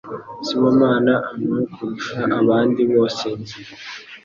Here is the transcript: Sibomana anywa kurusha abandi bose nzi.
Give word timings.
Sibomana 0.45 1.13
anywa 1.29 1.59
kurusha 1.73 2.19
abandi 2.39 2.81
bose 2.93 3.25
nzi. 3.39 3.59